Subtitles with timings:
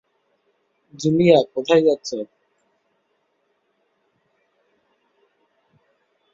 [0.93, 2.17] Julia, কোথায় যাচ্ছো?